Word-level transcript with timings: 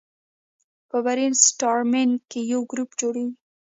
په 0.89 0.97
برین 1.05 1.33
سټارمینګ 1.45 2.13
کې 2.31 2.39
یو 2.51 2.61
ګروپ 2.71 2.89
جوړیږي. 2.99 3.35